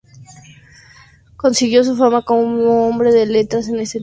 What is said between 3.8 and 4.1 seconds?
de su vida.